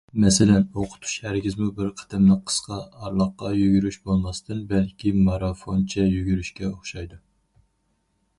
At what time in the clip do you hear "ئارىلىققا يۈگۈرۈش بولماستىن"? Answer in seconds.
2.85-4.65